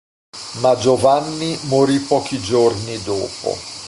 Ma 0.61 0.75
Giovanni 0.77 1.55
morì 1.65 1.99
pochi 1.99 2.41
giorni 2.41 2.99
dopo. 3.03 3.53